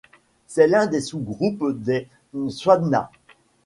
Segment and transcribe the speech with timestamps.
[0.47, 2.07] C'est l'un des sous-groupes des
[2.49, 3.11] Tswanas.